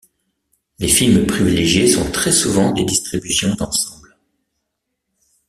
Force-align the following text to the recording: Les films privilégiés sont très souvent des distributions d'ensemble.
Les 0.79 0.87
films 0.87 1.27
privilégiés 1.27 1.85
sont 1.87 2.09
très 2.09 2.31
souvent 2.31 2.71
des 2.71 2.85
distributions 2.85 3.53
d'ensemble. 3.53 4.17